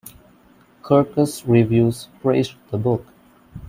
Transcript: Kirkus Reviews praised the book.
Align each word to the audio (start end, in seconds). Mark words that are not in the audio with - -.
Kirkus 0.81 1.45
Reviews 1.47 2.07
praised 2.23 2.55
the 2.71 2.77
book. 2.79 3.05